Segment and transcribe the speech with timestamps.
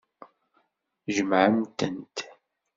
[1.15, 2.17] Jemɛent-tent.